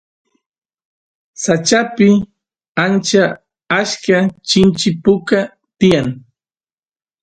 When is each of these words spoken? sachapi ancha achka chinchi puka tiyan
sachapi 1.43 2.09
ancha 2.83 3.25
achka 3.79 4.17
chinchi 4.47 4.89
puka 5.03 5.39
tiyan 5.79 6.07